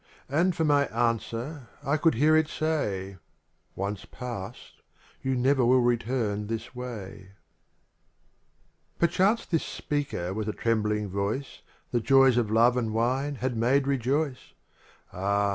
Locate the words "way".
6.73-7.33